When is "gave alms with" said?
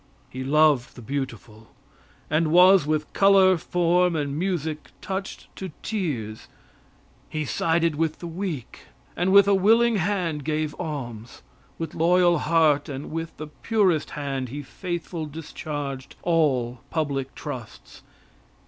10.43-11.93